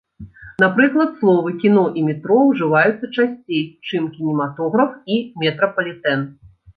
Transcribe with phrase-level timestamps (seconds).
[0.61, 6.25] Напрыклад словы кіно і метро ўжываюцца часцей, чым кінематограф і метрапалітэн.